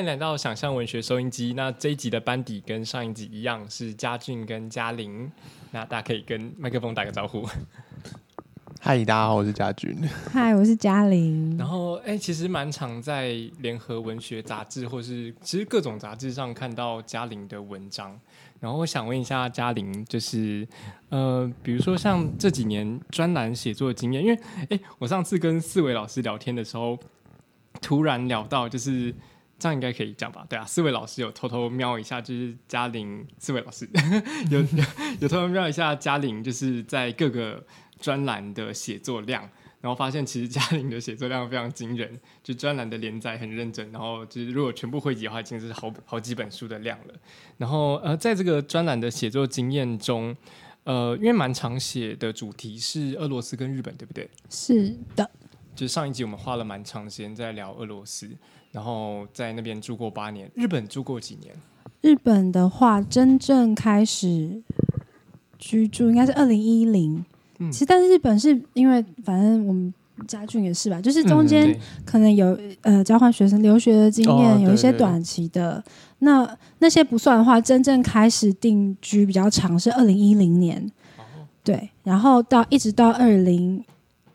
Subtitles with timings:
[0.00, 1.52] 欢迎来到想象文学收音机。
[1.52, 5.30] 那这一集的班底跟上一集一样，是嘉俊跟嘉玲。
[5.72, 7.46] 那大家可以跟麦克风打个招呼。
[8.80, 9.94] 嗨，大家好，我是嘉俊。
[10.32, 11.54] 嗨，我是嘉玲。
[11.58, 18.18] 然后，哎，其实蛮常在联合文学杂志，或是其实各种杂志上看到嘉玲的文章。
[18.58, 20.66] 然后，我想问一下嘉玲，就是
[21.10, 24.40] 呃，比如说像这几年专栏写作的经验，因为
[24.70, 26.98] 哎，我上次跟四位老师聊天的时候，
[27.82, 29.14] 突然聊到，就是
[29.60, 30.44] 这样应该可以讲吧？
[30.48, 33.88] 对啊，四位老师有偷偷瞄一下，就是嘉玲，四位老师
[34.50, 34.66] 有有
[35.20, 37.62] 有偷偷瞄一下嘉玲，就是在各个。
[38.00, 39.42] 专栏的写作量，
[39.82, 47.14] 然后发现其实嘉玲的写作量非常惊人，就专栏的连载很认真，然后就是如果全部汇集的话，已经是好好几本书的量了。
[47.58, 50.34] 然后呃，在这个专栏的写作经验中，
[50.84, 54.30] 呃，因为蛮常写的主题是俄罗斯跟日本，对不对？
[54.48, 55.30] 是的。
[55.80, 58.28] 就上一集我们花了蛮长时间在聊俄罗斯，
[58.70, 61.54] 然后在那边住过八年，日本住过几年？
[62.02, 64.62] 日本的话，真正开始
[65.58, 67.24] 居住应该是二零一零。
[67.72, 69.90] 其实，但是日本是因为，反正我们
[70.28, 75.82] 家俊也是吧，就是中间可能有呃交换学生留学的经验，有一些短期的。
[76.18, 76.46] 那
[76.80, 81.24] 那些不算的话，真正开始定居比较长是二零一零年，哦
[81.64, 83.82] 对，然后到一直到二零，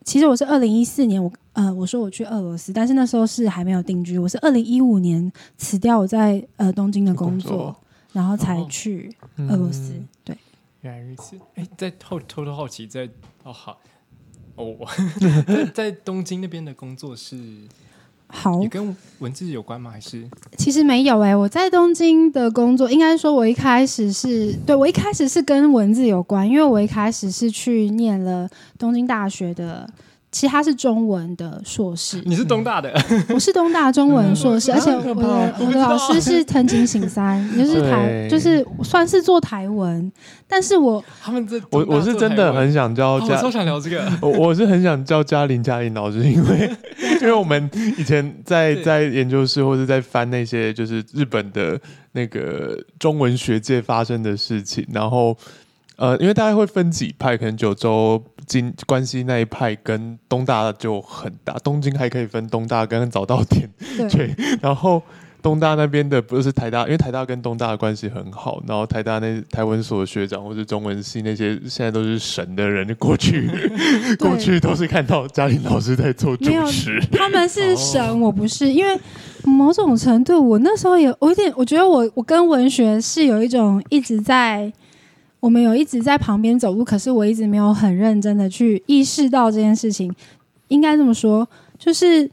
[0.05, 7.75] 其实我是二零一四年，我呃我说我去俄罗斯，但是那时候是还没有定居，我是二零一五年辞掉我在呃东京的工作，
[8.13, 10.37] 然后才去俄罗斯，对。
[10.81, 13.09] 原来如此，哎，在偷偷偷好奇，在
[13.43, 13.79] 哦好。
[14.55, 14.87] 哦，我
[15.73, 17.35] 在东京那边的工作是
[18.27, 19.91] 好，也跟文字有关吗？
[19.91, 29.89] 还是其实没有哎，我在东京的工作，应该说，我一开始是对我一开始是跟文字有关，因为我一开始是去念了东京大学的。
[30.35, 32.93] 其实他是中文的硕士， 你是东大的，
[33.33, 40.11] 我是东大中文硕士，而且我的我的老师是藤井醒三，就是台就是算是做台文，
[40.45, 46.69] 但是我他们这我我是真的很想教，我超想聊这个， 我我是很想教嘉玲嘉玲老师，因为
[47.21, 51.79] 因为我们以前在在研究室或者在翻那些就是日本的
[52.11, 55.37] 那个中文学界发生的事情，然后。
[55.97, 63.69] 呃，因为大家会分几派，可能九州金关西那一派跟东大就很大，东京还可以分东大跟早稻田，
[64.09, 64.35] 对。
[64.61, 65.01] 然后
[65.41, 73.49] 东大那边的不是台大，因为台大跟东大的关系很好，然后台大那台文所的学长或者中文系那些现在都是神的人， 过去
[74.19, 78.99] 过去都是看到嘉玲老师在做主持，他们是神，我不是，因为
[79.43, 84.73] 某种程度我那时候也我有点，我觉得我我跟文学是有一种一直在。
[85.45, 90.11] 我们有一直在旁边走路，可是我一直没有很认真的去意识到这件事情。
[90.69, 91.47] 应该这么说，
[91.77, 92.27] 就是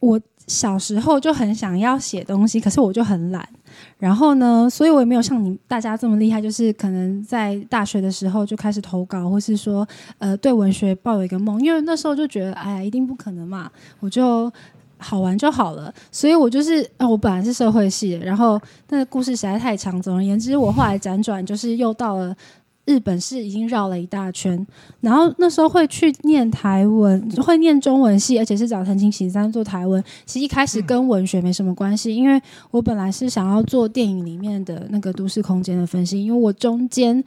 [0.00, 3.48] 我小时候就很想要写东西，可是我就很懒。
[3.96, 9.86] 然后呢，所以我也没有像你大家这么厉害，就是可能在大学的时候就开始投稿，或是说
[10.18, 13.70] 呃对文学抱有一个梦，因为那时候就觉得哎呀，一定不可能嘛，
[14.00, 14.52] 我就。
[14.98, 22.36] 好玩就好了，所以我就是，呃，我本来是社会系的，然后那个故事实在太长，总而言之，我后来辗转就是又到了
[22.84, 24.66] 日本，是已经绕了一大圈，
[25.00, 30.02] 然后那时候会去念台文，会念中文系，而且是找藤井喜三做台文。
[30.26, 37.22] 其实一开始跟文学没什么关系，因为我本来是想要做电影里面的那个都市空间的分析，因为我中间。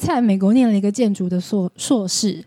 [0.00, 2.42] 在美国念了一个建筑的硕硕士，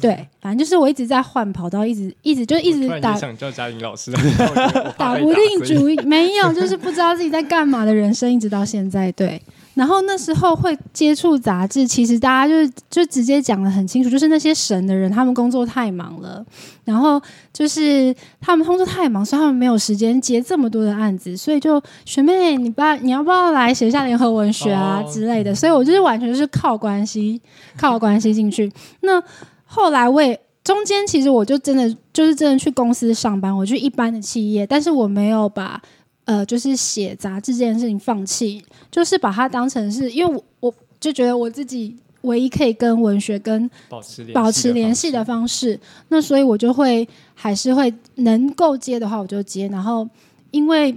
[0.00, 3.16] 对，反正就是我一直在换跑道，一直一直就一直打。
[3.16, 4.12] 想叫嘉玲老师，
[4.98, 9.40] 打不定主意，没有，就是不知道自己在干嘛的人生，一直到现在，对。
[9.74, 16.44] 然后那时候会接触杂志，其实大家就是就直接讲的很清楚，就是那些神的人，他们工作太忙了，
[16.84, 17.20] 然后
[17.52, 25.54] 就是他们工作太忙，所以他们没有时间接这么多的案子，所以就学妹，你不你要不要来写一下联合文学啊之类的？
[25.54, 27.40] 所以我就是完全是靠关系，
[27.78, 28.70] 靠关系进去。
[29.00, 29.22] 那
[29.64, 35.80] 后来我也中间其实我就真的就是真的去公司上班，我去一般的企业，但是我没有把。
[36.24, 45.78] 呃，就是写杂志这件事情放弃，就是把它当成是因为我我就觉得我自己唯一可以跟文学跟保持保持联系的方式，
[46.08, 50.08] 那所以我就会还是会能够接的话我就接，然后
[50.50, 50.96] 因为。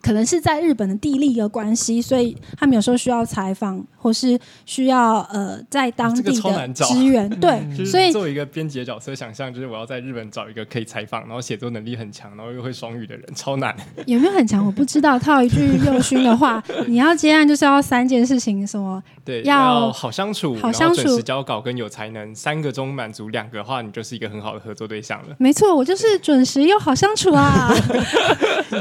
[0.00, 7.28] 可能是在日本的地利的关系，所以他们有时候需要采访，或是需要呃在当地的支援。
[7.40, 13.76] 对，所以作为一个编辑的角色，想象就是我要在日本找一个可以采访，然后写作能力很强，然后又会双语的人，超难。
[14.06, 14.64] 有没有很强？
[14.64, 15.16] 我不知道。
[15.18, 19.02] 套一句右勋的话， 你要接案就是要三件事情，什么？
[19.24, 25.34] 对，要好相处，好相处，准时交稿跟有才能，三个中满足两个的话，你就是一个很好的合作对象了。
[25.38, 27.72] 没错，我就是准时又好相处啊。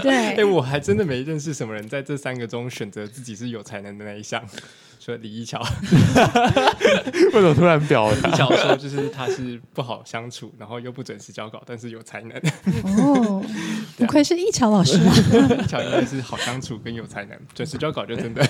[0.02, 4.44] 对哎、对，我还真的没认识什么人在这三个中选择自己是有才能的那一项。
[4.98, 8.32] 说李一桥，为什么突然表 李一 达？
[8.32, 12.32] 桥说就是他是不好相处，然后又不准时交稿，但是有才能。
[12.84, 13.44] 哦，
[13.98, 18.44] 不愧是一桥老师一桥应该是好相处跟有才能，准时交稿就真的。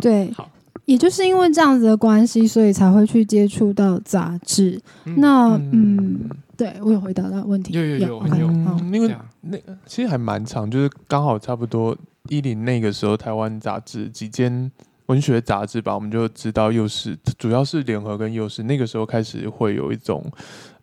[0.00, 0.50] 对好，
[0.84, 4.80] 也就是因为这样子的关系，所以才会去接触到杂志。
[5.04, 8.50] 嗯那嗯，对我有回答到问题，有有有有
[8.92, 11.96] 因为那其实还蛮长，就是刚好差不多
[12.28, 14.70] 一零那个时候，台湾杂志几间
[15.06, 20.24] 文学杂志吧，我们就知道幼师主要是联合跟幼师，那个时候开始会有一种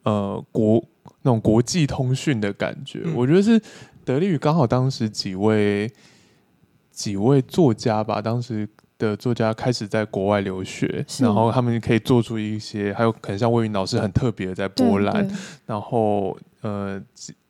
[0.03, 0.83] 呃国
[1.21, 3.01] 那种国际通讯的感觉。
[3.06, 3.62] 嗯我觉得是
[4.03, 5.91] 得力于刚好当时几位
[6.91, 8.68] 几位作家吧，当时。
[9.01, 15.27] 的作家开始在国外留学，然后他们可以做出一些，还有可能像魏云老师很特别的在波兰，
[15.65, 17.01] 然后呃，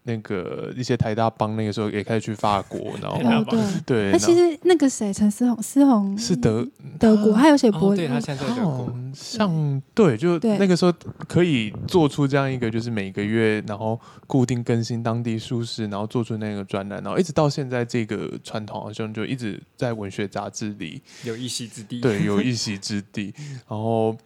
[0.04, 3.60] 那个一些台大帮那个时候也开始去法国，然后对。
[3.86, 6.68] 对，那其实那个谁，陈思宏，思宏是德
[7.00, 10.94] 德国，还有写哦柏林对他，现在在德国好，像对，就那个时候
[11.28, 22.02] 可以做出这样一个，就是每个月然后固定更新当地书市，然后做出那个专栏，然后一直到现在这个传统好像就一直在文学杂志里有一席之地。
[22.02, 23.34] 对有一席之地，
[23.68, 24.18] 然后。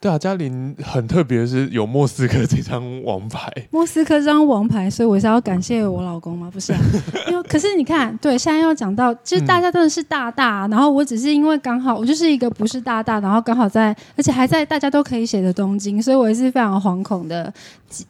[0.00, 6.48] 对啊，嘉玲很特别的是有莫斯科这张王牌，莫斯科这张王牌，所以我是要感谢我老公吗？
[6.52, 6.78] 不是啊，
[7.28, 17.52] 因为可是你看，对，现在要讲到，就是大家真的是大大，然后我只是因为刚好我就是一个不是大大，然后刚好在，而且还在大家都可以写的东京，所以我也是非常惶恐的，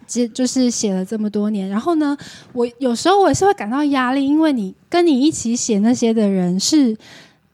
[0.06, 2.14] 接就是写了这么多年，然后呢，
[2.52, 6.94] 我有时候我也是会感到压力，因为你跟你一起写那些的人是。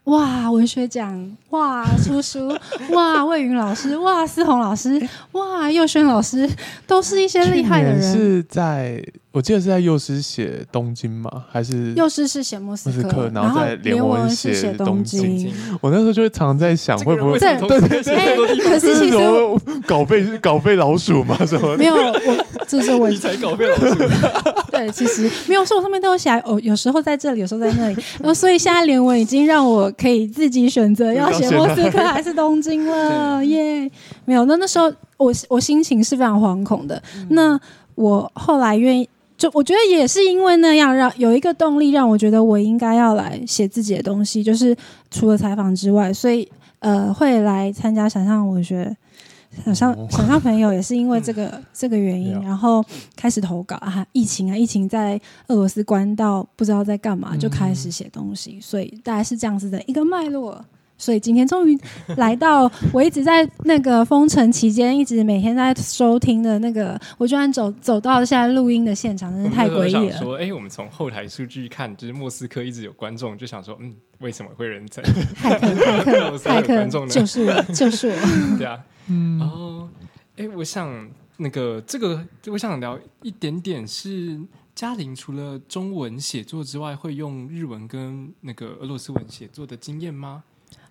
[0.04, 2.48] 哇，文学奖，哇，叔叔，
[2.90, 5.00] 哇，魏云老师，哇，思宏老师，
[5.32, 6.50] 哇，佑轩老师，
[6.84, 8.02] 都是一些厉害的人。
[8.12, 11.44] 是在我记得是在幼师写东京吗？
[11.50, 15.38] 还是幼师是写莫斯科，斯科然然后在连联文是写东京。
[15.38, 17.56] 京我那时候就会常在想，会不会对
[18.58, 19.18] 可是其实
[19.86, 21.38] 稿费稿费老鼠吗？
[21.46, 23.94] 什么没有，我这是我 你才稿费老鼠。
[24.70, 33.91] 对，其实没有，是我上面都有写，哦，有时候在这里，有时候在那里，然后所以现在连文已经让我可以自己选择要写莫斯科还是东京了， 耶！
[34.25, 37.02] 没有，那那时候我我心情是非常惶恐的。
[37.31, 37.58] 那
[37.94, 44.76] 我后来愿意，就我觉得也是因为那样，让有一个动力让我觉得我应该要来写自己的东西，就是
[45.11, 46.49] 除了采访之外，所以
[46.81, 48.97] 呃会来参加想象文学。
[49.64, 55.14] 想象哦想象朋友也是因为这个、这个原因，然后开始投稿啊，疫情啊，疫情在
[55.47, 60.61] 俄罗斯关到不知道在干嘛，就开始写东西，所以大概是这样子的一个脉络。
[60.96, 61.79] 所以今天终于
[62.17, 70.17] 来到我一直在那个封城期间，一直每天在收听的那个，我居然走走到现在录音的现场，真是太诡异了。
[70.19, 75.02] 说，哎、我们从后台数据看，就是莫斯科一直有观众，就想说，嗯，为什么会人在？
[75.02, 78.56] 太客，太客，俄罗斯还骇客有观众，呢就是我，就是我。
[78.56, 79.88] 对啊，嗯哦，
[80.37, 81.08] 哎、我想
[81.38, 84.40] 那个这个，我想聊一点点是
[84.75, 90.45] 嘉玲除了中文写作之外，会用日文跟那个俄罗斯文写作的经验吗？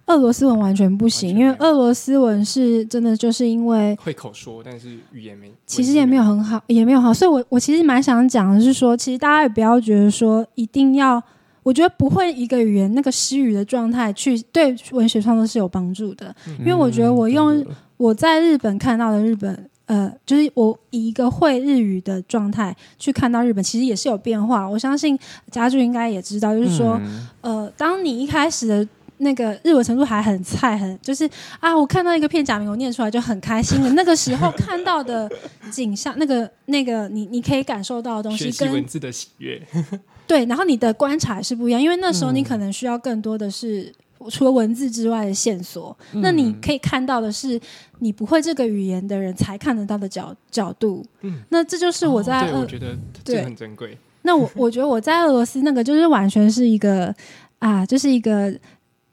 [0.08, 11.24] 俄罗斯文完全不行，因为俄罗斯文是真的就是因为会口说，但是语言没，其实也没有很好，也没有好，所以我我其实蛮想讲的是说，其实大家也不要觉得说一定要，
[11.64, 16.36] 我觉得不会一个语言那个失语的状态去对文学创作是有帮助的。
[16.60, 24.68] 因为我觉得我用我在日本看到的日本，呃，就是我以一个会日语的状态去看到日本，其实也是有变化。
[24.68, 25.18] 我相信
[25.50, 31.30] 家具应该也知道，就是说，嗯呃，当你一开始的那个日文程度还很菜，很就是
[31.60, 33.90] 啊，我看到一个片假名，我念出来就很开心的。
[33.94, 35.30] 那个时候看到的
[35.72, 39.62] 景象，那个那个你你可以感受到的东西学习文字的喜悦，
[40.26, 43.92] 对，然后你的观察是不一样，因为那时候你嗯可能需要更多的是。
[44.30, 47.60] 除了文字之外的线索，那你嗯可以看到的是
[48.00, 51.06] 你不会这个语言的人才看得到的角角度。
[51.24, 53.98] 嗯那这就是我在我觉得这很珍贵。
[54.22, 57.14] 那我我觉得我在俄罗斯那个就是完全是一个
[57.60, 58.58] 啊，就是一个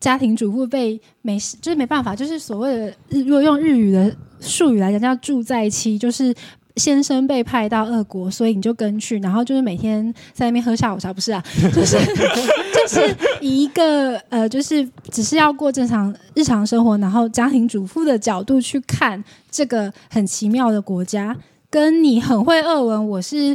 [0.00, 6.34] 家庭主妇被没事，就是没办法，就是所谓的，如果用日语的术语来讲，叫住在期，就是。
[6.76, 11.42] 先生被派到俄国，所以你就跟去，然后就是每天在那边喝下午茶，不是啊，
[11.74, 21.36] 就是就是一个呃，就是只是要过正常日常生活，然后家庭主妇的角度去看这个很奇妙的国家，
[21.68, 23.54] 跟你很会俄文，我是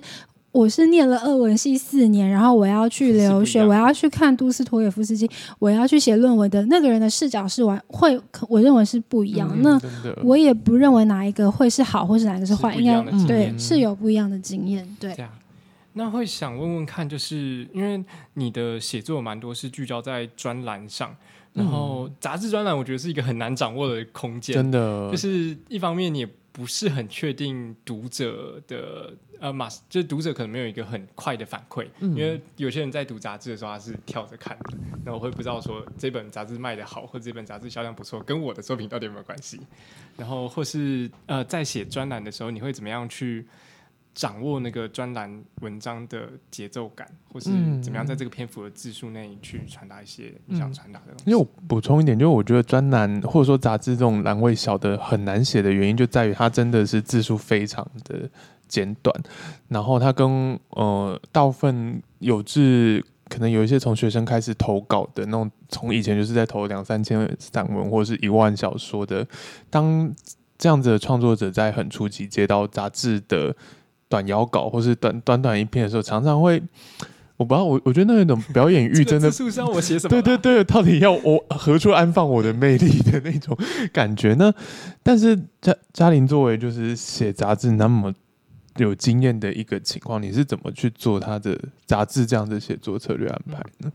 [0.56, 9.52] 我是念了俄文系四年，然后我要去留学，我要去看杜斯托也夫斯基，我要去写论文的那个人的视角是完会，我认为是不一样。
[9.54, 9.82] 嗯那
[10.24, 14.88] 我也不认为哪一个会是好，或是哪一个是坏，应该样的经对验是有不一样的经验。
[14.98, 15.14] 对。
[15.14, 15.30] 这，样，
[15.94, 18.02] 那会想问问看，就是因为
[18.36, 21.14] 你的写作蛮多是聚焦在专栏上，
[21.52, 25.12] 然后杂志专栏我觉得是一个很难掌握的空间，真的。
[25.12, 39.60] 就是一方面你也不是很确定读者的呃马，就是读者可能没有一个很快的反馈，因为有些人在读杂志的时候他是跳着看的，那我会不知道说这本杂志卖的好，或者这本杂志销量不错，跟我的作品到底有没有关系，
[40.16, 43.46] 然后或是呃在写专栏的时候，你会怎么样去？
[44.16, 47.50] 掌握那个专栏文章的节奏感，或是
[47.82, 51.24] 怎么样在这个篇幅的字数内去传达一些你想传达的东西。
[51.30, 58.30] 因为我补充一点，就是我觉得专栏或者说杂志这种栏位小的很难写的原因，就在于它真的是字数非常的
[58.70, 59.14] 简短，
[59.68, 69.28] 然后它跟呃大部分有志可能有一些从学生开始投稿的那种，从以前就是在投两三千散文或者是一万小说的，
[69.70, 70.10] 当
[70.58, 73.54] 这样子的创作者在很初期接到杂志的。
[74.16, 76.64] 短摇稿或是短短短一篇的时候，常常会，
[77.36, 79.28] 我不知道，我我觉得那种表演欲真的，
[79.74, 80.10] 我写什么？
[80.10, 83.58] 对对对，到底要我何处安放我的魅力的那种
[83.92, 84.54] 感觉呢？
[85.04, 88.14] 但是嘉嘉玲作为就是写杂志那么
[88.78, 93.92] 有经验的一个情况，你是怎么去做他的杂志这样的写作策略安排呢？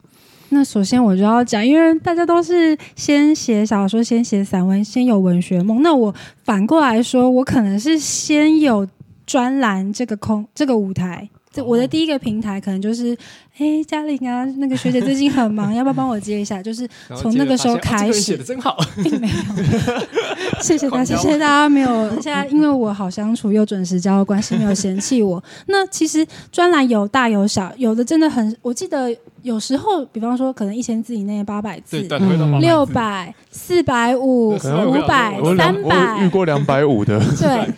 [0.51, 5.81] 那首先我就要讲，因为大家都是先写小说，先写散文，先有文学梦。
[5.81, 8.87] 那我反过来说，我可能是先有。
[9.31, 13.17] 专栏这个空这个舞台，这我的第一个平台可能就是，
[13.59, 16.61] 哎，嘉玲啊，那个学姐最近很忙， 要不要帮我接一下？
[16.61, 16.85] 就是
[17.17, 25.41] 从那个时候开始，写的真好，并没有，谢谢大家，谢谢大家没有现在因为我好相处又准时交关系，没有嫌弃我。
[25.67, 32.05] 那其实专栏有大有小，有的真的很，我记得有时候，比方说可能一千字以内，八百字，
[32.61, 37.73] 六百、四百五、五百、三百，遇过两百五的，对。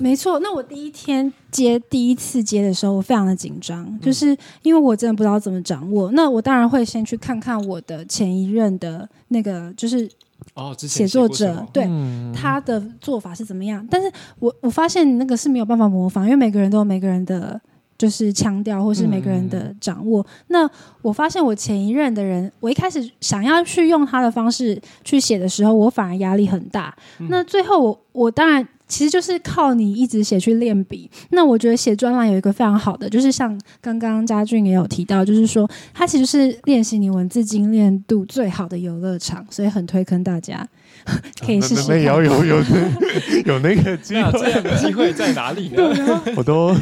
[0.00, 6.10] 没错，那我第一天接第一次接的时候，我非常的紧张，就是因为我真的不知道怎么掌握。
[6.12, 10.08] 那我当然会先去看看我的前一任的那个，就是
[10.54, 11.88] 哦，写作者对
[12.34, 13.86] 他的做法是怎么样。
[13.90, 17.60] 但是我我发现那个是没有办法模仿，因为每个人都有每个人的
[17.96, 20.24] 就是腔调，或是每个人的掌握。
[20.46, 20.68] 那
[21.02, 26.96] 我发现我前一任的人，我一开始想要去用他的方式去写的时候，我反而压力很大。
[27.28, 28.66] 那最后我我当然。
[28.88, 31.10] 其实就是靠你一直写去练笔。
[31.30, 40.66] 那我觉得写专栏有一个非常好的，就是像刚刚嘉俊也有提到，就是说它其实是练习你文字精炼度最好的游乐场，所以很推坑大家
[41.44, 42.02] 可以试试。
[42.02, 42.56] 有有有
[43.46, 45.82] 有那个机会，这样的机会在哪里呢？
[46.34, 46.74] 我都。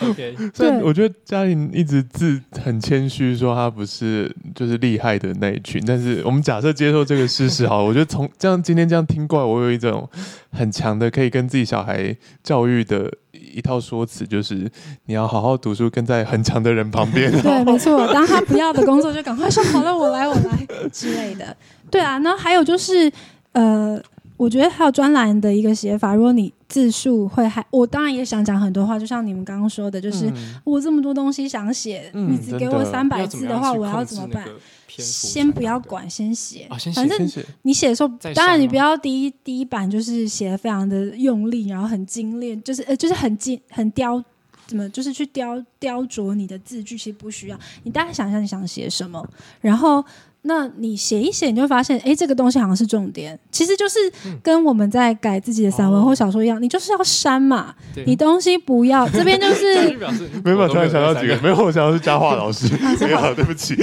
[0.00, 5.82] OK， 所以我觉得嘉玲一直自很谦虚，说她不是就是厉害的那一群。
[5.86, 10.08] 但是我们假设接受这个事实，好，我觉得从这样今天这样听过来，我有一种
[10.50, 14.70] 很强的可以跟自己小孩教育的一套说辞，就是
[15.06, 17.30] 你要好好读书，跟在很强的人旁边。
[17.42, 18.06] 对， 没错。
[18.12, 21.56] 当他不要的工作，就赶快说好了，我来，我来之类的。
[21.90, 23.10] 对啊，那还有就是
[23.52, 24.00] 呃。
[24.38, 30.32] 我觉得还有专栏的一个写法，如果你字数会还，我当然也想讲很多话，就像你们刚刚说的，就是
[30.64, 34.48] 我这么多东西想写，你只给我三百字的话，我要怎么办？
[34.88, 44.22] 先不要管，先写，反正你写的时候，当然你不要第一第一版就是写的非常的用力，然后很精炼，就是呃就是很精很雕，
[44.66, 49.22] 怎么就是去雕雕琢你的字句，其实不需要，你大概想一下你想写什么，
[49.60, 50.02] 然后。
[50.44, 53.38] 那你写一写，你就发现，哎，这个东西好像是重点。
[53.52, 53.98] 其实就是
[54.42, 57.72] 跟我们在改自己的散文或小说一样，你就是要删嘛。
[58.06, 59.96] 你东西不要， 这边就是。
[60.42, 62.66] 没有，突然想到几个，没有，我想到是佳话老师。
[63.00, 63.76] 没有，对不起，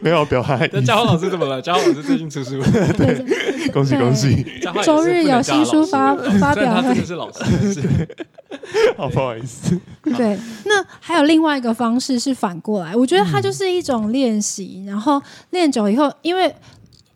[0.00, 0.70] 没有表害。
[0.72, 1.60] 那佳话老师怎么了？
[1.60, 2.62] 佳话老师最近出书，
[2.96, 4.46] 对，恭喜恭喜。
[4.84, 6.94] 周日有新书发发表会。
[7.04, 7.44] 是老师。
[8.96, 9.78] 好，不好意思。
[10.02, 16.54] 对，那还有另外一个方式是反过来，我觉得它就是一种练习，然后练久以后，因为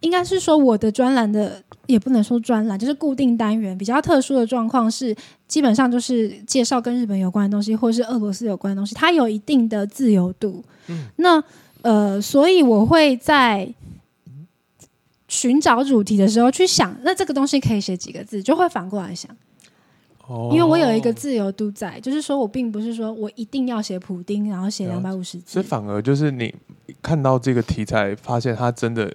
[0.00, 5.14] 应该是说我的专栏的也不能说专栏，就是固定单元比较特殊的状况是，
[5.46, 10.64] 基本上就是介绍跟日本有关的东西，或是俄罗斯有关的东西，它有一定的自由度。
[10.86, 11.42] 嗯，那
[11.82, 13.72] 呃，所以我会在
[15.28, 19.30] 寻找主题的时候去想，那这个东西可以写几个字，就会反过来想。
[20.52, 26.54] 因为我有一个自由度在，就是说我并不是说我一定要写普丁，然后写两百五十字，所以反而就是你
[27.00, 29.10] 看到这个题材，发现它真的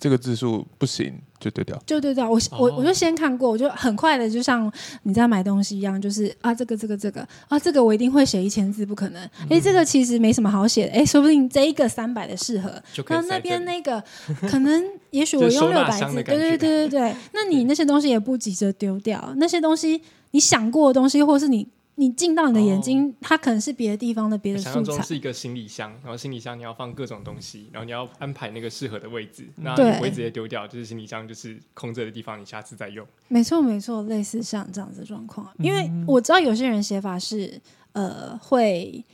[0.00, 2.30] 这个字数不行，就丢掉，就丢掉。
[2.30, 4.70] 我我我就先看过，我就很快的，就像
[5.02, 9.22] 你在买东西一样，就是啊，这个这个这个啊，这个我一定会写一千字，不可能。
[9.50, 14.02] 哎，这个其实没什么好写的，哎，说不定这一个三百的适合，那那边那个
[14.48, 17.16] 可能也许我用六百字，对对对对对。
[17.32, 20.00] 那你那些东西也不急着丢掉，那些东西。
[20.32, 21.66] 你想过的东西，或是你
[21.98, 24.86] 你进到你的眼睛，它可能是别的地方的别的想素材。
[24.86, 33.06] 象中是一个行李箱，然后行李箱你要放各种东西，然后你要安排那个适合的位置，那对你不会直接丢掉，就是行李箱就是空着的地方，你下次再用。
[33.26, 35.52] 没错，没错，类似像这样子的状况。
[35.58, 37.60] 因为嗯我知道有些人写法是
[37.92, 39.04] 呃会。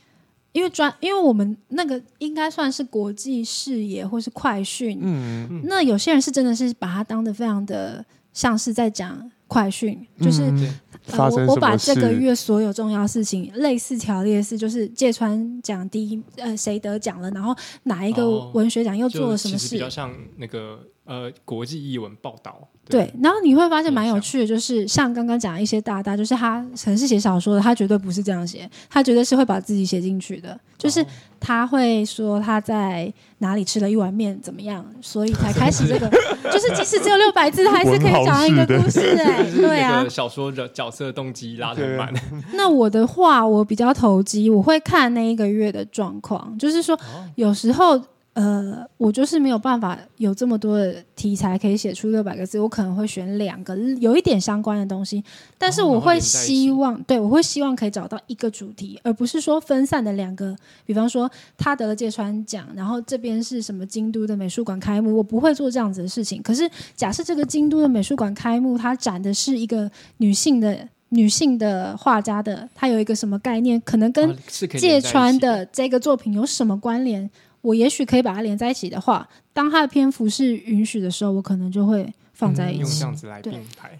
[0.51, 10.79] 因为专，因为我们那个应该算是国际视野或是快讯，嗯，那有些人是真的是把它当的非常的像是在讲快讯，就是、嗯
[11.11, 22.67] 呃我我把这个月所有重要事情类似条列式，就是芥川奖第一呃谁得奖了，然后哪一个哦文学奖又做了什么事哦比较，像那个呃国际译文报道。
[22.87, 31.05] 对，然后你会发现蛮有趣的，就是像刚刚讲的一些大大，就是他可能是写小说的，他绝对不是这样写，他绝对是会把自己写进去的，就是哦。
[31.47, 36.09] 他会说他在哪里吃了一碗面怎么样，所以才开始这个，
[36.51, 39.79] 就是即使只有六百字，他还是可以讲一个故事哎、就是对。
[39.81, 42.11] 啊，小说的角色动机拉得很满。
[42.53, 47.29] 那我的话，我比较投机，我会看那一个月的状况，就是说哦。
[47.35, 48.01] 有时候。
[48.35, 55.23] 呃，我就是没有办法有这么多的题材可以写出六百个字，我可能会选两个有一点相关的东西，
[55.57, 60.53] 但是哦我会希望，对我会希望可以找到一个主题，而不是说分散的两个。
[60.85, 66.41] 比方说他得了芥川奖，然后这边是什么京都的美术馆开幕，我不会做这样子的事情。
[66.41, 70.77] 可是假设这个京都的美术馆开幕，它展的是一个女性的
[71.07, 77.29] 女性的画家的，她有一个什么概念，可能跟芥川的这个作品有什么关联？
[77.65, 82.81] 我也许可以把它连在一起的话，当它的篇幅是允许的时候，我可能就会放在一起。
[82.81, 83.97] 用这样子来对并排。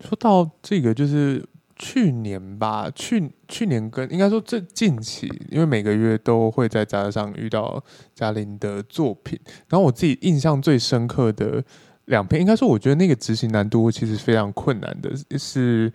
[0.00, 1.44] 说到这个，就是
[1.76, 7.84] 去年吧，去去年跟应该说这近期，因为每个月都会在杂志上遇到
[8.14, 11.62] 嘉玲的作品，然后我自己印象最深刻的
[12.06, 15.92] 两篇，应该说我觉得那个执行难度其实非常困难的，是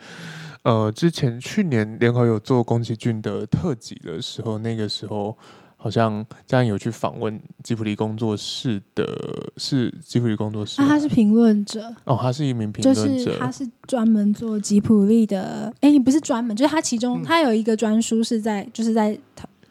[0.62, 5.36] 呃之前去年联合有做宫崎骏的特辑的时候，那个时候。
[5.80, 9.06] 好像这样有去访问吉普力工作室的，
[9.58, 15.72] 是吉普力工作室那、吗他是评论者，哦，他是一名评论者，是他是专门做吉普力的。
[15.82, 17.24] 哎，你不是专门，就是他其中、嗯。
[17.24, 19.18] 他有一个专书是在就是在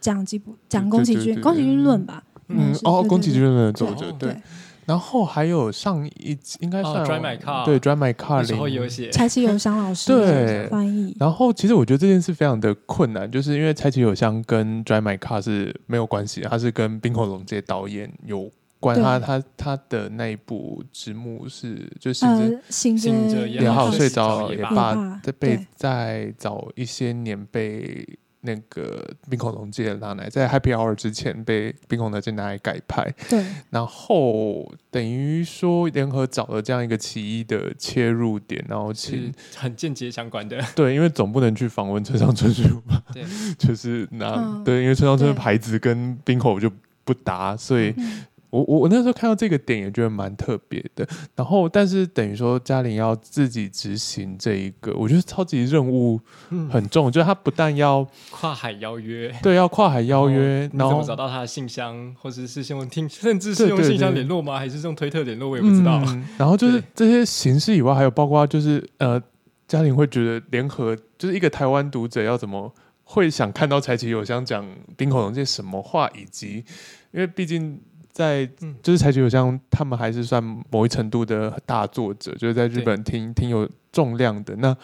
[0.00, 2.22] 讲吉普讲宫崎骏，宫崎骏论吧。
[2.48, 2.72] 嗯。
[2.84, 4.40] 哦，宫崎骏的作者对，
[4.86, 8.90] 然后还有上一集应该哦算 Drive My Car 对 Drive My Car 时候也有零。
[8.90, 11.14] 写，柴崎友香老师对翻译。
[11.18, 18.94] 然后其实我觉得这件事非常的困难，就是因为柴崎友香跟 Drive My Car 是没有关系的，他是跟冰火龙介导演有关。
[18.94, 28.06] 对他他他的那一部直木是就醒着呃，醒醒着着也也好，睡着也罢，在被在早一些年被
[28.42, 33.44] 那个冰口龙介拿来，在 Happy Hour 之前被冰口龙介拿来改拍，对。
[33.70, 40.62] 然后等于说联合找了这样一个奇异的切入点，然后请是很间接相关的。
[40.76, 43.24] 对，因为总不能去访问村上春树嘛， 对，
[43.58, 44.62] 就是拿、嗯。
[44.64, 46.70] 对，因为村上春树牌子跟冰口就
[47.04, 59.34] 不搭，所以嗯我我我那时候看到这个点也觉得蛮特别的，然后但是等于说嘉玲要自己执行这一个，我觉得超级任务嗯很重，就是他不但 要跨海邀约。
[59.42, 64.58] 对要跨海邀约，然后找到他的信箱，或者是用听，甚至是用信箱对联络吗？
[64.58, 65.50] 还是用推特联络？
[65.50, 66.00] 我也不知道。
[66.06, 69.20] 嗯然后就是对这些形式以外，还有包括就是呃，
[69.66, 72.72] 嘉玲会觉得联合就是一个台湾读者要怎么
[73.04, 74.64] 会想看到柴崎友香讲
[74.96, 76.64] 冰口龙介什么话，以及
[77.10, 77.80] 因为毕竟。
[78.16, 84.56] 在嗯就是柴崎友香，他们还是算某一程度的大作者，就是在日本挺挺有重量的。
[84.56, 84.74] 那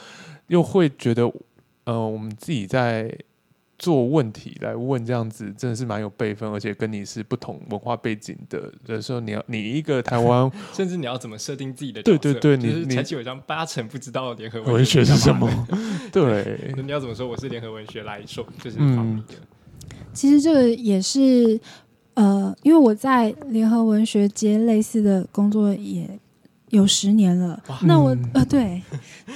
[0.48, 1.32] 又会觉得，
[1.84, 3.10] 呃，我们自己在
[3.78, 15.48] 做问题来问这样子，真的是蛮有辈分，而且跟你是不同文化背景的的时候，你要你一个台湾 甚至你要怎么设定自己的对对对你你就是柴崎有张八成不知道联合文学是什么？？
[16.12, 17.26] 对那，你要怎么说？
[17.26, 19.34] 我是联合文学来说，就是嗯放你的。
[20.12, 21.58] 其实这个也是
[22.14, 26.08] 呃，因为我在联合文学街类似的工作也
[26.70, 27.60] 有十年了。
[27.82, 28.82] 那我嗯呃，对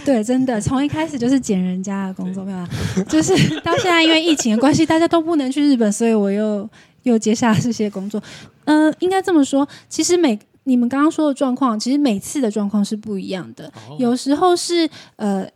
[0.04, 2.68] 对，真的从一开始就是捡人家的工作，没有啦，
[3.08, 6.68] 就是 到现在因为疫情的关系，大家都不能去日本，所以我又
[7.04, 8.22] 又接下了这些工作。
[8.64, 13.66] 呃，应该这么说，其实每你们刚刚说的状况，其实每次的状况是不一样的。
[13.88, 15.48] 哦有时候是呃，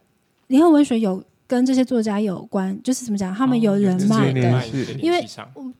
[0.46, 4.40] 联合文学有跟这些作家有关，就是怎么讲，他们有人脉的。
[4.40, 5.00] 哦有联系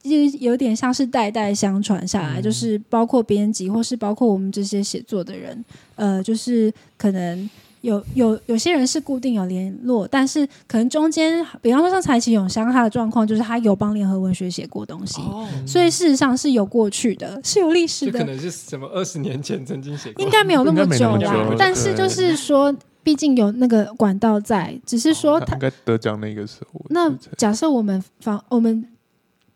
[0.03, 7.49] 因为就有点像是代代相传下来，嗯就是包括编辑或是包括我们这些写作的人，呃，就是可能
[7.83, 21.17] 有有有些人是固定有联络，但是可能中间，比方说像柴崎永香，他的状况就是他有帮联合文学写过东西，哦，所以事实上是有过去的，是有历史的可，能是什么二十年前曾经写过，应该没有那么久。
[21.57, 26.81] 但是就是说，毕竟有那个管道在，只是说他他应该得奖那个时候。
[26.91, 28.85] 那假设我们访我们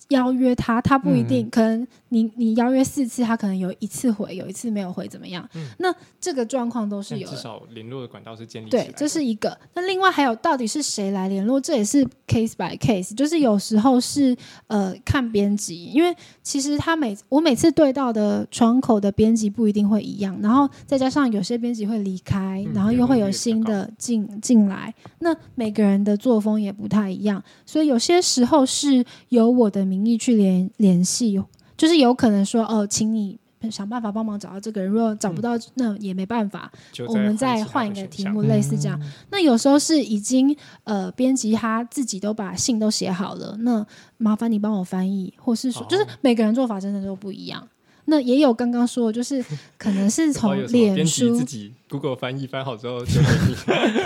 [0.09, 5.47] 邀约他，他不一定、嗯可能你你邀约四次，他可能有一次回，有一次没有回，怎么样？
[5.57, 7.29] 嗯那这个状况都是有。
[7.29, 9.59] 至少联络的管道是建立起来对的，这是一个。
[9.75, 11.61] 那另外还有，到底是谁来联络？
[11.61, 14.37] 这也是 case by case，就是有时候是
[14.69, 31.43] 呃看编辑，因为其实他每我每次对到的窗口的编辑不一定会一样，然后再加上有些编辑会离开，嗯然后又会有新的进进来，那每个人的作风也不太一样，所以有些时候是由我的名义去联联系，
[31.77, 33.39] 就是有可能说哦，请你。
[33.71, 36.71] 想办法帮忙找到这个人，如果找不到，那也没办法。
[37.09, 39.01] 我们再再换一个题目，类似这样。
[39.31, 43.83] 那有时候是已经呃，编辑他自己都把信都写好了，那
[44.19, 47.67] 麻烦你帮我翻译，或是说，哦就是每个人做法真的都不一样。
[48.05, 49.43] 那也有刚刚说的，就是
[49.79, 53.55] 可能是从脸书自己 Google 翻译翻好之后就给你，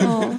[0.06, 0.38] 哦，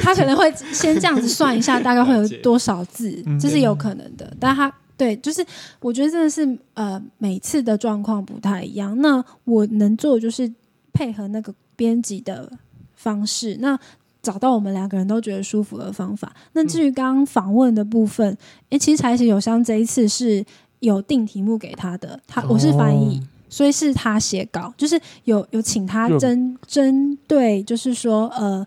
[0.00, 4.34] 他可能会先这样子算一下，大概会有多少字，嗯这是有可能的。
[4.40, 5.42] 但他对，就是
[5.80, 8.94] 我觉得真的是呃，每次的状况不太一样。
[9.00, 10.52] 那我能做的就是
[10.92, 12.52] 配合那个编辑的
[12.94, 13.80] 方式，那
[14.20, 16.30] 找到我们两个人都觉得舒服的方法。
[16.52, 18.36] 那至于刚刚访问的部分，
[18.68, 20.44] 诶，其实柴喜友香这一次是
[20.80, 23.18] 有定题目给他的，他我是翻译。
[23.18, 28.66] 哦所以是他写稿，就是有有请他针针对，就是说呃。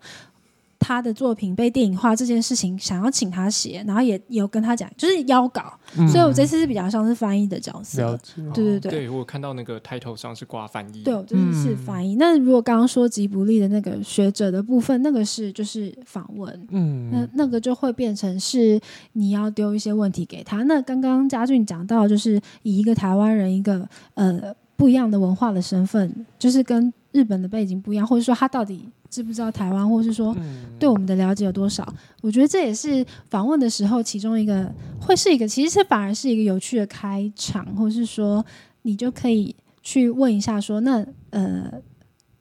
[0.83, 6.05] 他的作品被电影化这件事情，想要请他写，然后也有跟他讲，就是邀稿，嗯。
[6.09, 8.19] 所以我这次是比较像是翻译的角色。
[8.53, 8.91] 对对对。
[8.91, 12.15] 对我有看到那个 title 上是挂翻译，对，我这次是翻译。
[12.15, 18.79] 那如果刚刚说吉卜力的那个学者的部分，那个是就是访问，那嗯，那个就会变成是
[19.13, 20.63] 你要丢一些问题给他。
[20.63, 30.35] 那刚刚嘉俊讲到，就是以一个台湾人一个呃不一样的文化的身份，就是跟日本的背景不一样，或者说他到底知不知道台湾，或是说
[30.79, 31.87] 对我们的了解有多少？
[32.21, 38.45] 我觉得这也是访问的时候其中一个会是一个，其实这反而是一个有趣的开场，或是说
[38.83, 41.71] 你就可以去问一下说，那呃。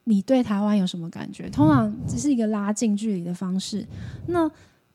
[0.04, 1.48] 你对台湾有什么感觉？
[1.48, 3.86] 通常只是一个拉近距离的方式。
[4.26, 4.50] 那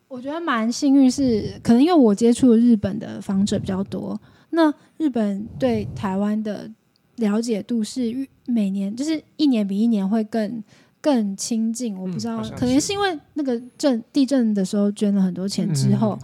[0.09, 4.19] 我觉得蛮幸运是，可能因为我接触日本的访者比较多，
[4.49, 6.69] 那日本对台湾的
[7.17, 10.63] 了解度是越每年就是一年比一年会更
[11.01, 11.95] 更亲近。
[11.97, 16.17] 我不知道，可能是是因为那个震地震的时候捐了很多钱之后，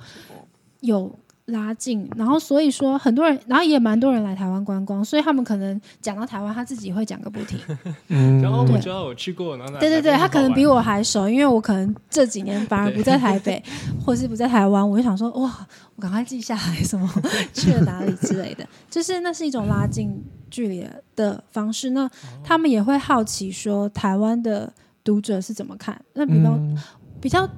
[0.79, 1.13] 有
[1.47, 7.59] 拉近，然后所以说很多人，然后也蛮多人来台湾观光，所以他们可能讲到台湾，他自己会讲个不停。
[8.07, 13.61] 嗯然后我对知道我去过，然后对对对，他可能比我还熟，因为我可能这几年反而不在台北，
[14.05, 17.09] 或是不在台湾，我就想说，哇，我赶快记下来什么
[17.53, 20.23] 去了哪里之类的，就是那是一种拉近
[20.53, 21.89] 距离的方式。
[21.89, 22.07] 那
[22.43, 24.71] 他们也会好奇说，台湾的
[25.03, 25.99] 读者是怎么看？
[26.13, 26.77] 那比方、嗯
[27.23, 27.49] 比较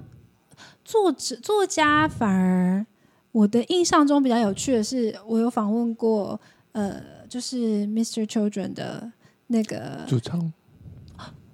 [0.83, 2.85] 作者作家反而
[3.31, 6.39] 我的印象中比较有趣的是，我有访问过
[6.71, 8.27] 呃，就是 Mr.
[8.27, 9.11] Children 的
[9.47, 10.53] 那个主唱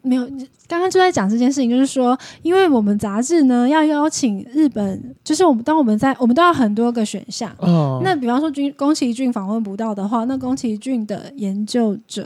[0.03, 0.25] 没有，
[0.67, 7.55] 刚刚就在讲这件事情，就是说，因为我们杂志呢要邀请日本，就是我们当我们在我们都要很多个选项。
[7.59, 12.23] 哦，那比方说君宫崎骏访问不到的话，那宫崎骏的研究者，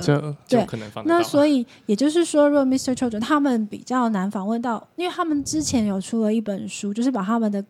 [0.48, 2.96] 对可能放得到那所以也就是说，如果 Mr.
[2.96, 7.64] Children 他们比较难访问到，因为他们之前有出了一本书，就是把他们的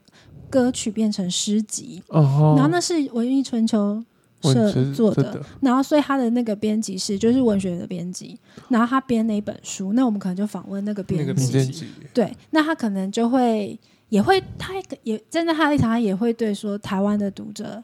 [0.50, 4.04] 歌曲变成诗集，哦，然后那是文艺春秋
[4.42, 8.38] 社做的，然后所以他的那个编辑是就是文学的编辑，
[8.70, 17.84] 然后他编那一本书，那我们可能就访问那个编那个辑，对，那他可能就会也会，他也站在他的立场，他也会对说台湾的读者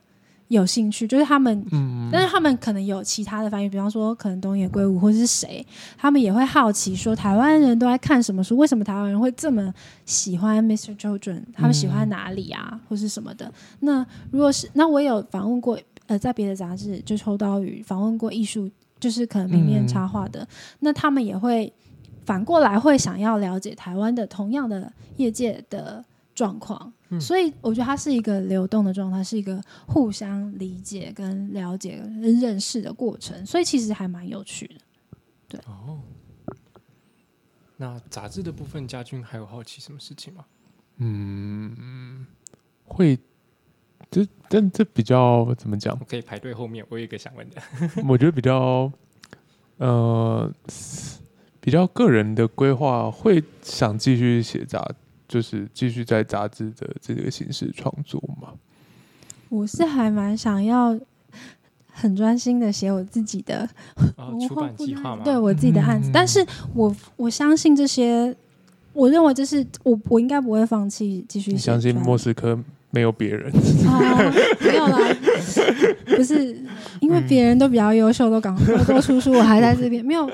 [0.49, 5.65] 有兴趣，就是他们，嗯，但是他们可能有其他的翻译，比方说可能东野圭吾或者是谁，
[5.97, 9.73] 他们也会好奇说台湾人都在看什么书，为什么台湾人会这么
[10.05, 10.95] 喜欢 Mr.
[10.97, 13.51] Children，他们喜欢哪里啊，或是什么的。
[13.79, 20.47] 那如果是，那我有访问过，呃，在别的杂志就抽刀与访问过艺术，就是可能平面插画的，
[20.79, 21.71] 那他们也会
[22.25, 26.03] 反过来会想要了解台湾的同样的业界的
[26.35, 34.75] 状况，所以我觉得它是一个流动的状态，是一个互相理解、跟了解、跟认识的过程，所以其实还蛮有趣的。
[35.47, 35.99] 对哦。
[37.77, 40.45] 那杂志的部分，家俊还有好奇什么事情吗？
[40.97, 42.27] 嗯，
[42.85, 43.17] 会，
[44.12, 45.97] 这但这比较怎么讲？
[45.97, 47.56] 我可以排队后面，我有一个想问的。
[48.06, 48.91] 我觉得比较，
[49.78, 50.52] 呃，
[51.62, 54.86] 比较个人的规划，会想继续写杂，
[55.30, 58.50] 就是继续在杂志的这个形式创作嘛。
[59.47, 61.00] 我是还蛮想要
[61.88, 63.65] 很专心的写我自己的
[64.47, 65.24] 出化部的版计划吗？
[65.24, 68.36] 对我自己的案子，嗯但是我我相信这些
[68.91, 73.51] 我认为这是我我应该不会放弃继续相信莫斯科没有别人？
[73.88, 74.99] 啊，没有啦，
[76.15, 76.56] 不是
[76.99, 80.30] 因为别人都比较优秀，都赶快多出书，我还在这边没有。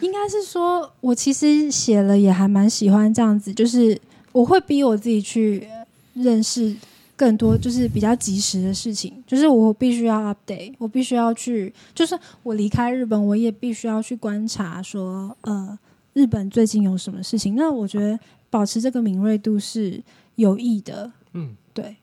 [0.00, 3.98] 应该是说我其实写了也还蛮喜欢这样子，就是
[4.32, 5.66] 我会逼我自己去
[6.14, 6.74] 认识
[7.16, 15.78] 更多，就是比较及时的事情，就是我必须要 update，我必须要去，就是我离开日本，我也必须要去观察说，呃，
[16.12, 17.54] 日本最近有什么事情。
[17.54, 18.18] 那我觉得
[18.50, 20.02] 保持这个敏锐度是
[20.34, 21.96] 有益的，嗯，对。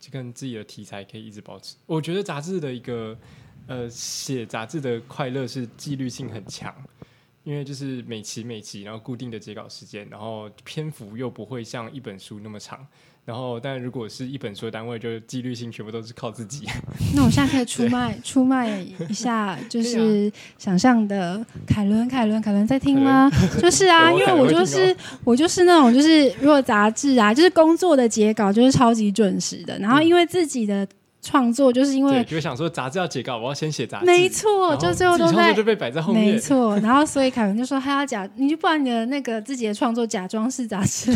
[0.00, 1.76] 就跟自己的题材可以一直保持。
[1.86, 3.16] 我觉得杂志的一个
[3.66, 6.74] 呃写杂志的快乐是纪律性很强，
[7.44, 12.84] 因为就是每期每期，然后固定的截稿时间，然后篇幅又不会像一本书那么长。
[13.30, 16.66] 然后，但如果是一本书的单位，就纪律性全部都是靠自己。
[17.14, 23.30] 那我现在可以出卖出卖一下， 就是想象的凯伦，凯伦，凯伦在听吗？
[23.62, 30.84] 就是啊，因为我就是我就是那种就是如果杂志啊，就是工作的截稿就是超级准时的，然后因为自己的。
[31.22, 34.06] 创作就是因为就会想说杂志要截稿，我要先写杂志。
[34.06, 36.34] 没错，就最后都在就被摆在后面。
[36.34, 41.14] 没错，然后所以凯文就说他要假，你就不然你的那个自己的创作假装是杂志，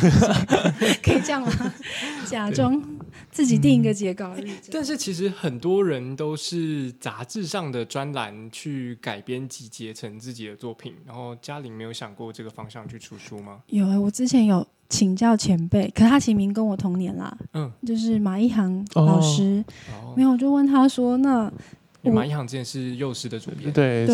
[1.03, 1.75] 可以这样吗？
[2.29, 2.83] 假装
[3.31, 4.47] 自己定一个截稿日。
[4.71, 13.61] 但是其实很多人都是杂志上的专栏去改编集结成自己的作品，然后嘉玲没有想过这个方向去出书吗？
[13.69, 14.67] 有啊，我之前有。
[14.89, 19.65] 请教前辈，可他其名跟我同年啦，嗯，就是马一航老师，
[20.17, 21.51] 没有，我就问他说：“那
[22.03, 24.07] 马一航之前是幼师的主编，对，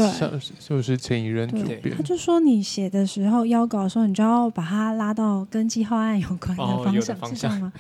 [0.61, 7.73] 就是前一任主编。”他就说：“你写的时候邀稿的时候，你就要把它拉到跟计划案有关的方向，是这样吗？”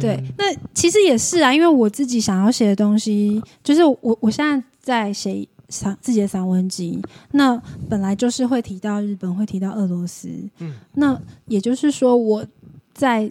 [0.00, 5.46] 对，那其实也是啊，因为我自己想要写的东西，就是我我现在在写。
[5.68, 6.98] 散自己的散文集，
[7.32, 10.28] 那本来就是会提到日本，会提到俄罗斯。
[10.60, 12.46] 嗯，那也就是说，我
[12.94, 13.30] 在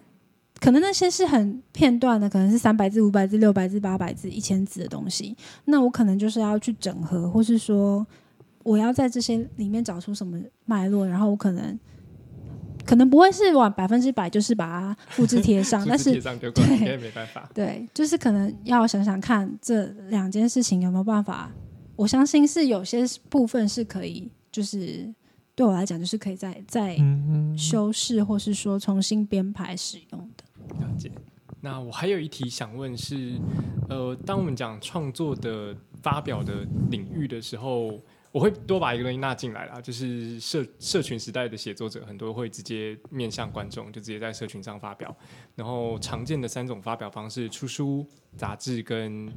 [0.60, 5.36] 可能那些是很片段的，可能是三百字、五百字、六百字、八百字、一千字的东西。
[5.64, 8.06] 那我可能就是要去整合，或是说
[8.62, 11.78] 我要在这些里面找出什么脉络，然后我可能
[12.84, 21.50] 可能不会是往百分之百就是把它复制贴上， 但是对，没办法，对，就是可能要想想看这两件事情有没有办法。
[21.98, 25.12] 我相信是有些部分是可以，就是
[25.56, 26.96] 对我来讲，就是可以再再
[27.56, 30.44] 修饰，或是说重新编排使用的。
[30.78, 31.10] 了解。
[31.60, 33.36] 那我还有一题想问是，
[33.88, 45.12] 呃，当我们讲创作的发表的领域的时候，我会多把一个东西纳进来啦，就是社社群时代的写作者很多会直接面向观众，就直接在社群上发表。
[45.56, 48.06] 然后常见的三种发表方式：出书、
[48.36, 49.28] 杂志跟。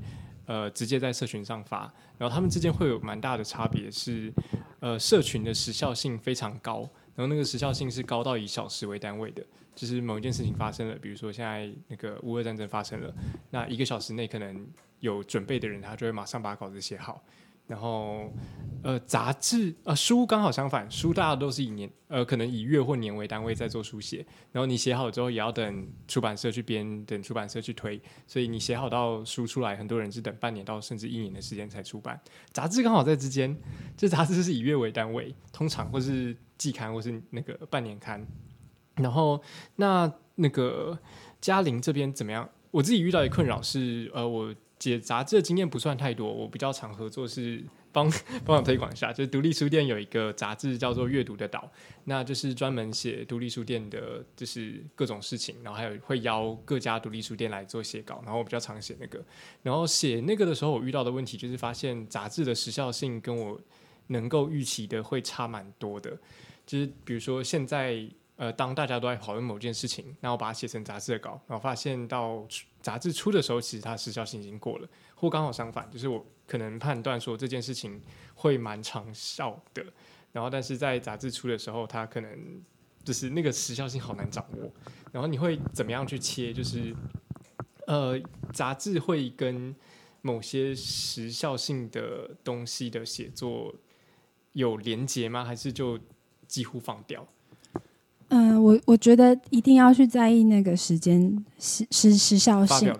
[0.46, 4.34] 呃，直接在社群上发，然后他们之间会有蛮大的差别，是
[4.80, 6.80] 呃，社群的时效性非常高，
[7.16, 9.44] 然后那个时效性是高到以小时为单位的，
[9.76, 13.14] 就是某一件事情发生了，比如说现在那个乌俄战争发生了，
[13.50, 14.68] 那一个小时内可能
[15.00, 17.24] 有准备的人，他就会马上把稿子写好。
[17.72, 18.30] 然后，
[18.84, 32.20] 呃，杂志呃书刚好相反，书大家都是以年呃可能以月或年为单位在做书写，然后你写好之后也要等出版社去编，等出版社去推，所以你写好到书出来，很多人是等半年到甚至一年的时间才出版。
[32.52, 33.56] 杂志刚好在之间，
[33.96, 38.28] 这杂志是以月为单位，通常或是季刊或是那个半年刊。
[38.96, 39.42] 然后
[39.78, 41.00] 那那个
[41.40, 42.50] 嘉玲这边怎么样？
[42.72, 44.54] 我自己遇到的困扰是，呃，我。
[44.82, 48.12] 写杂志的经验不算太多，我比较常合作是帮
[48.44, 51.60] 帮我推广一下，就是独立书店有一个杂志叫做《阅读的岛》，
[52.06, 59.24] 那就是专门写独立书店的，就是各种事情，然后还有会邀各家独立书店来做写稿，然后我比较常写那个，
[59.62, 63.62] 然后写那个的时候，我遇到的问题就是发现杂志的时效性跟我
[64.08, 66.18] 能够预期的会差蛮多的，
[66.66, 68.04] 就是比如说现在。
[68.42, 72.44] 呃，当大家都在讨论某件事情，然后把它写成杂志的稿，然后发现到
[72.82, 78.02] 杂志出的时候，其实它时效性已经过了，或刚好相反，就是我可能判断说这件事情
[78.34, 79.86] 会蛮长效的，
[80.32, 82.64] 然后但是在杂志出的时候，它可能
[83.04, 84.72] 就是那个时效性好难掌握，
[85.12, 86.52] 然后你会怎么样去切？
[86.52, 86.96] 就是
[87.86, 88.20] 呃，
[88.52, 89.76] 杂志会跟
[90.24, 93.72] 某些时效性的东西的写作
[94.54, 95.46] 有连结吗？
[95.46, 96.00] 还是就
[96.48, 97.28] 几乎放掉？
[98.34, 102.94] 嗯，我我觉得一定要去在意那个时间时时时效性，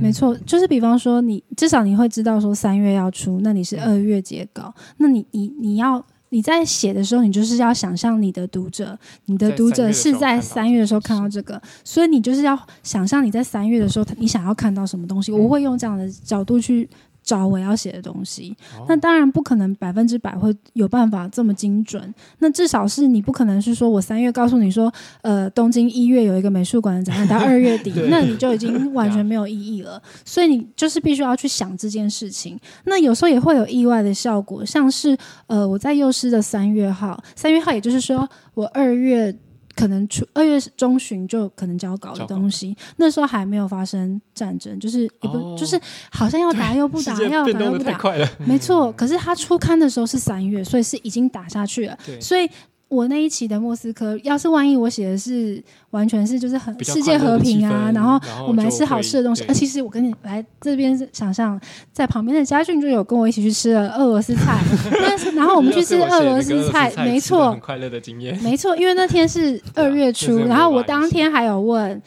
[0.00, 16.88] 没错，就是比方说你至少你会知道说三月要出，那你是二月截稿，那你你你要你在写的时候，你就是要想象你的读者，你的读者是在三月的时候看到这个，所以你就是要想象你在三月的时候，你想要看到什么东西，我会用这样的角度去。
[17.28, 18.56] 找我要写的东西。
[18.78, 22.02] 哦那当然不可能百分之百会有办法这么精准，
[22.38, 30.02] 那至少是你不可能是说我三月告诉你说，呃，东京一月有一个美术馆的展览，到二月底， 那你就已经 完全没有意义了。
[30.24, 32.58] 所以你就是必须要去想这件事情。
[32.84, 35.14] 那有时候也会有意外的效果，像是
[35.48, 39.36] 呃，我在幼师的三月号，三月号也就是说我二月。
[39.78, 45.56] 可能初二月中旬就可能交稿的东西，那时候还没有发生战争，就是也不、哦。
[45.56, 47.96] 就是好像要打又不打，要打又不打，
[48.40, 51.96] 没错，可是他初刊的时候是三月，所以是已经打下去了。
[52.20, 52.50] 所以
[52.88, 59.42] 我那一期的莫斯科，要是万一我写的是完全是就是很世界和平啊，然后我们来吃好吃的东西。
[59.42, 61.60] 对呃，其实我跟你来这边想象，
[61.92, 64.58] 在旁边的家俊就有跟我一起去吃了俄罗斯菜，
[65.02, 68.38] 但是然后我们去吃 俄罗斯菜，没错很，快乐的经验。
[68.42, 72.02] 没错，因为那天是 二月初，然后我当天还有问，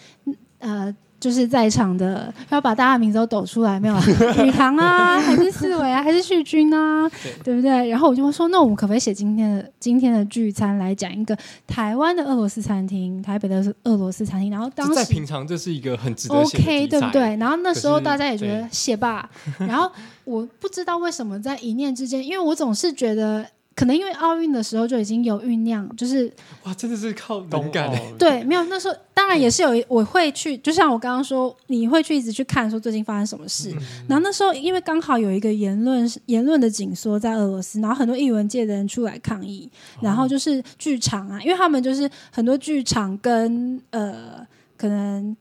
[0.59, 0.95] 呃。
[1.21, 4.03] 就是在场的，要把大家的名字都抖出来，没有啊？
[4.43, 7.87] 雨堂啊，还是四维啊，还是旭君啊，对对不对？
[7.89, 14.49] 然后我就说，那我们可不可以写今天的今天的聚餐来讲一个台湾的俄罗斯餐厅，台北的俄罗斯餐厅？
[14.49, 17.37] 然后当时在平常这是一个很值得 OK，对不对？？
[17.37, 19.29] 然后那时候大家也觉得对写吧，
[19.59, 19.91] 然后
[20.23, 23.45] 我不知道为什么在一念之间，因为我总是觉得。
[23.75, 26.31] 可能因为奥运的时候就已经有酝酿，就是
[26.63, 28.13] 哇，真的是靠冬灵感欸。
[28.19, 33.73] 对，没有那时候当然也是有，我会去，就像我刚刚说，你会去一直去看说最近发生什么事。
[34.07, 39.69] 然后那时候因为刚好有一个言论言论的紧缩在俄罗斯，然后很多艺文界的人出来抗议，
[40.01, 44.45] 然后就是剧场啊，因为他们就是很多剧场跟呃
[44.77, 45.35] 可能。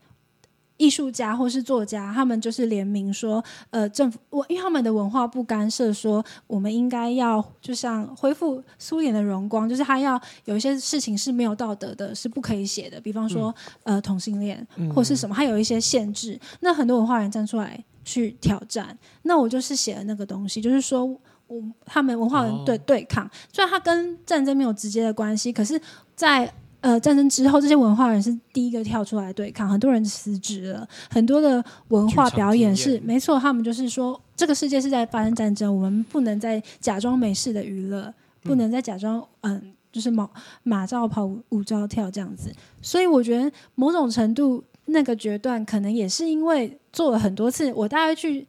[0.81, 16.39] 艺术家或是作家，他们就是联名说，呃，政府我因为他们的文化不干涉，说我们应该要就像恢复苏联的荣光，就是他要有一些事情是没有道德的，是不可以写的，比方说、呃同性恋或是什么，还有一些限制。
[16.61, 22.81] 那很多文化人站出来去挑战，那我就是写了那个东西，就是说我他们文化人对、哦。
[22.87, 25.79] 对抗，虽然它跟战争没有直接的关系，可是
[26.15, 40.27] 在呃，战争之后，这些文化人是第一个跳出来对抗，很多人辞职了，很多的文化表演是没错，他们就是说，这个世界是在发生战争，我们不能再假装没事的娱乐，不能再假装嗯，就是马
[40.63, 42.51] 马照跑，舞舞照跳这样子。
[42.81, 48.47] 所以我觉得某种程度，那个决断可能也是因为做了很多次，我大概去，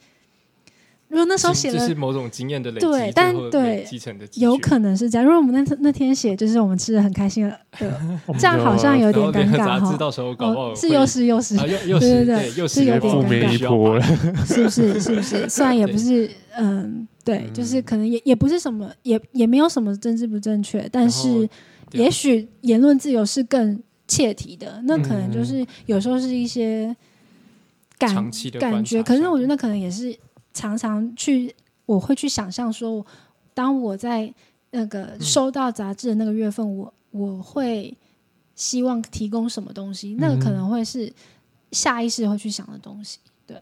[1.13, 3.87] 如果那时候写了这是某种经验的累积，对但对
[4.37, 5.25] 有可能是这样。
[5.27, 9.95] 如果我们那那天写，就是我们吃的很开心的，的 我们这样好像有点尴尬哈。
[9.99, 14.03] 到时候搞不好哦，是又是又是，啊，又又对是对对又是有点负面一波了。
[14.47, 14.99] 是不是？
[14.99, 15.47] 是不是？
[15.51, 21.47] 虽然也不是，嗯，对，就是可能也也不是什么，也也没有什么政治不正确，但是
[21.93, 24.81] 也许言论自由是更切题的。
[24.87, 26.97] 那可能就是有时候是一些
[27.99, 28.15] 感
[28.59, 30.17] 感觉，可是我觉得那可能也是
[30.53, 31.55] 常常去，
[31.87, 33.05] 我会去想象说，
[33.55, 34.33] 当我在
[34.71, 37.97] 那个收到杂志的那个月份，我我会
[38.55, 41.13] 希望提供什么东西，那个可能会是
[41.73, 43.19] 下意识会去想的东西。
[43.47, 43.61] 对。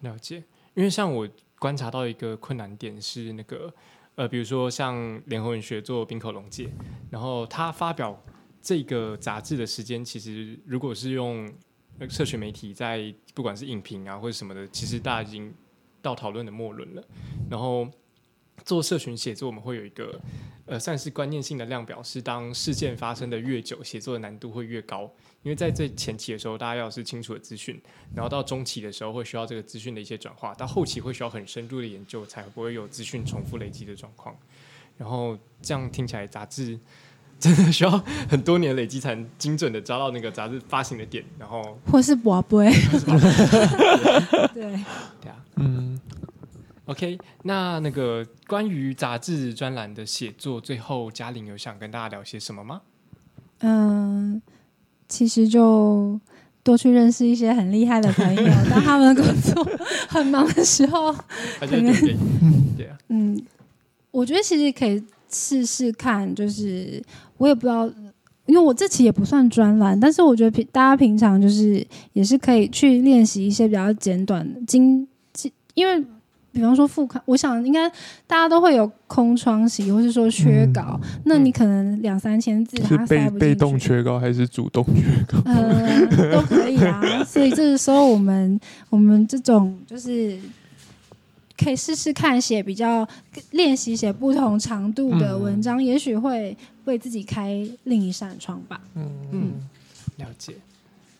[0.00, 0.42] 了解，
[0.74, 3.72] 因为像我观察到一个困难点是那个
[4.14, 6.70] 呃，比如说像联合文学做冰口龙介，
[7.10, 8.18] 然后他发表
[8.62, 11.50] 这个杂志的时间，其实如果是用
[11.98, 15.52] 呃社群媒体在不管是影评啊或者什么的，其实大家已经
[16.00, 17.04] 到讨论的末轮了。
[17.50, 17.88] 然后
[18.64, 20.20] 做社群写作，我们会有一个
[20.66, 25.10] 呃算是观念性的量表，是当事件发生的越久，写作的难度会越高。
[25.42, 27.80] 因为在最前期的时候，大家要是清楚的资讯，
[28.14, 34.36] 然后到中期的时候会需要这个资讯的一些转化，到后期会需要很深入的研究，才不会有资讯重复累积的状况。
[34.98, 36.78] 然后这样听起来，杂志
[37.40, 37.90] 真的需要
[38.28, 41.24] 很多年累积，才能精准的抓到那个杂志发行的点。
[41.38, 42.70] 然后，或是宝贝，
[44.54, 44.78] 对，
[45.20, 45.36] 对啊。
[45.56, 45.98] 嗯
[46.84, 52.82] ，，OK，那那个关于杂志专栏的写作，最后嘉玲有想跟大家聊些什么吗？
[53.60, 54.40] 嗯，
[55.08, 56.18] 其实就
[56.62, 59.66] 多去认识一些很厉害的朋友，当他们工作
[60.08, 61.12] 很忙的时候，
[61.60, 61.92] 可能
[62.76, 63.42] 对啊，嗯，
[64.10, 67.02] 我觉得其实可以试试看，就是
[67.38, 67.86] 我也不知道，
[68.46, 76.04] 因为我这期也不算专栏，但是我觉得平大家平常就是也是可以去练习一些比较简短的精，精因为。
[76.52, 77.88] 比方说副刊，我想应该
[78.26, 85.40] 大家都会有空窗期，或是说缺稿，那你可能两三千字，是被它塞不进被动缺稿还是主动缺稿？
[85.44, 87.22] 呃，都可以啊。
[87.22, 88.58] 所以这个时候，我们
[88.88, 90.36] 我们这种就是
[91.62, 93.06] 可以试试看写比较
[93.50, 96.56] 练习写不同长度的文章，也许会
[96.86, 98.80] 为自己开另一扇窗吧。
[98.94, 99.52] 嗯嗯，
[100.16, 100.54] 了解。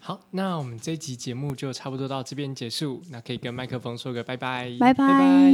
[0.01, 5.53] 好，那我们这一集节目就差不多到这边结束，那可以跟麦克风说个拜拜，拜拜